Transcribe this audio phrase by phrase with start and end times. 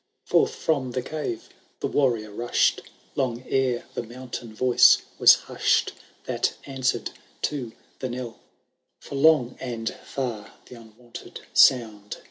[0.25, 1.37] Forth from tHe care
[1.79, 2.81] the Warrior rushed.
[3.15, 5.93] Long ere the mountain voice^ was hushed,
[6.25, 7.11] That answered
[7.43, 8.39] to the knell;
[8.99, 12.17] For long and &r the unwonted sound.